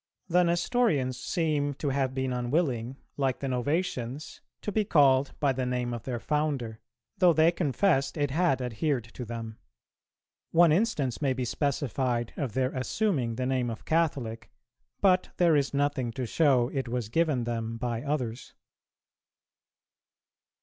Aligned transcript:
The 0.29 0.41
Nestorians 0.43 1.15
seem 1.19 1.75
to 1.75 1.89
have 1.89 2.15
been 2.15 2.33
unwilling, 2.33 2.97
like 3.17 3.37
the 3.39 3.45
Novatians, 3.47 4.39
to 4.63 4.71
be 4.71 4.83
called 4.83 5.35
by 5.39 5.53
the 5.53 5.67
name 5.67 5.93
of 5.93 6.05
their 6.05 6.19
founder,[296:2] 6.19 6.79
though 7.19 7.33
they 7.33 7.51
confessed 7.51 8.17
it 8.17 8.31
had 8.31 8.63
adhered 8.63 9.03
to 9.03 9.23
them; 9.25 9.59
one 10.49 10.71
instance 10.71 11.21
may 11.21 11.33
be 11.33 11.45
specified 11.45 12.33
of 12.35 12.53
their 12.53 12.71
assuming 12.71 13.35
the 13.35 13.45
name 13.45 13.69
of 13.69 13.85
Catholic,[296:3] 13.85 14.51
but 15.01 15.29
there 15.37 15.55
is 15.55 15.71
nothing 15.71 16.11
to 16.13 16.25
show 16.25 16.69
it 16.69 16.87
was 16.87 17.07
given 17.09 17.43
them 17.43 17.77
by 17.77 18.01
others. 18.01 18.55